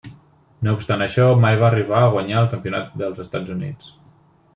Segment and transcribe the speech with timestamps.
[0.67, 3.93] No obstant això, mai va arribar a guanyar el Campionat dels Estats Units.